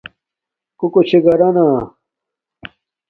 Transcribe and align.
کوکو 0.79 1.01
چھے 1.07 1.19
گھرانا 1.25 1.67